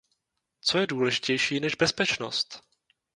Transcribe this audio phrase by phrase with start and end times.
[0.61, 2.61] Co je důležitější než bezpečnost?